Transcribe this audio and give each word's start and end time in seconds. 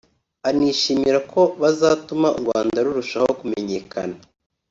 anishimira 0.49 1.19
ko 1.31 1.41
bazatuma 1.61 2.27
u 2.31 2.37
Rwanda 2.43 2.77
rurushaho 2.85 3.29
kumenyekana 3.39 4.17